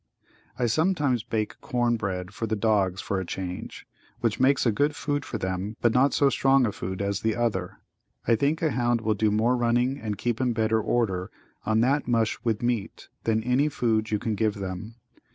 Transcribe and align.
I 0.57 0.65
sometimes 0.65 1.21
bake 1.21 1.61
corn 1.61 1.95
bread 1.95 2.33
for 2.33 2.47
the 2.47 2.55
dogs 2.55 3.01
for 3.01 3.19
a 3.19 3.23
change, 3.23 3.85
which 4.19 4.39
makes 4.39 4.65
a 4.65 4.71
good 4.71 4.95
food 4.95 5.23
for 5.23 5.37
them 5.37 5.77
but 5.79 5.93
not 5.93 6.11
so 6.15 6.27
strong 6.31 6.65
a 6.65 6.71
food 6.71 7.03
as 7.03 7.21
the 7.21 7.35
other. 7.35 7.77
I 8.27 8.35
think 8.35 8.63
a 8.63 8.71
hound 8.71 9.01
will 9.01 9.13
do 9.13 9.29
more 9.29 9.55
running 9.55 9.99
and 9.99 10.17
keep 10.17 10.41
in 10.41 10.53
better 10.53 10.81
order 10.81 11.29
on 11.67 11.81
that 11.81 12.07
mush 12.07 12.39
with 12.43 12.63
meat 12.63 13.09
than 13.25 13.43
any 13.43 13.69
food 13.69 14.09
you 14.09 14.17
can 14.17 14.33
give 14.33 14.55
them. 14.55 14.95